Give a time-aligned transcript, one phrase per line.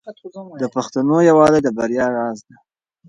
[0.61, 2.55] د پښتنو یووالی د بریا راز دی.